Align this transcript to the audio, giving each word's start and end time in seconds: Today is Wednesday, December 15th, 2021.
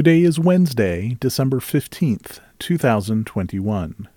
Today 0.00 0.22
is 0.22 0.40
Wednesday, 0.40 1.18
December 1.20 1.58
15th, 1.58 2.40
2021. 2.58 4.08